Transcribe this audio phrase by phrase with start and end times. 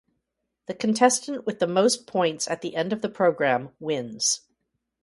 [0.65, 4.41] The contestant with the most points at the end of the programme wins.